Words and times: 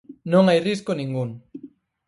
Non 0.31 0.43
hai 0.47 0.59
risco 0.69 0.91
ningún. 0.93 1.29